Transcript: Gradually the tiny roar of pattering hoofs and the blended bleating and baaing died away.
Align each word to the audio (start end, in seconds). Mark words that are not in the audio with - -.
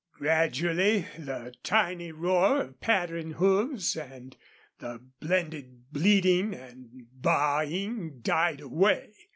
Gradually 0.13 1.05
the 1.19 1.53
tiny 1.61 2.11
roar 2.11 2.59
of 2.61 2.81
pattering 2.81 3.33
hoofs 3.33 3.95
and 3.95 4.35
the 4.79 4.99
blended 5.19 5.91
bleating 5.93 6.55
and 6.55 7.05
baaing 7.21 8.23
died 8.23 8.61
away. 8.61 9.11